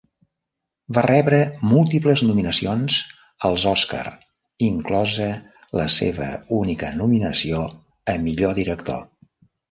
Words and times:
Va 0.97 1.01
rebre 1.05 1.37
múltiples 1.71 2.21
nominacions 2.29 2.95
als 3.49 3.65
Òscar, 3.71 4.05
inclosa 4.67 5.27
la 5.81 5.85
seva 5.97 6.31
única 6.61 6.89
nominació 7.03 7.61
a 8.15 8.17
Millor 8.25 8.57
Director. 8.61 8.99